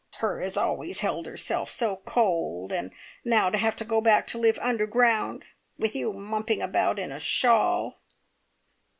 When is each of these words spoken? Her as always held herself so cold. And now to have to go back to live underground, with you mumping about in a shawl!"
Her 0.15 0.41
as 0.41 0.57
always 0.57 1.01
held 1.01 1.27
herself 1.27 1.69
so 1.69 1.95
cold. 2.05 2.71
And 2.73 2.91
now 3.23 3.51
to 3.51 3.57
have 3.59 3.75
to 3.75 3.85
go 3.85 4.01
back 4.01 4.25
to 4.29 4.39
live 4.39 4.57
underground, 4.59 5.45
with 5.77 5.95
you 5.95 6.11
mumping 6.11 6.59
about 6.59 6.97
in 6.97 7.11
a 7.11 7.19
shawl!" 7.19 7.99